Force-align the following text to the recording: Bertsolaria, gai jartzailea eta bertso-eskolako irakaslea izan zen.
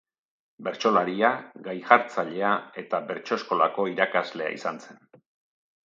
Bertsolaria, 0.67 1.29
gai 1.67 1.75
jartzailea 1.91 2.55
eta 2.85 3.03
bertso-eskolako 3.13 3.89
irakaslea 3.95 4.53
izan 4.61 4.85
zen. 4.89 5.03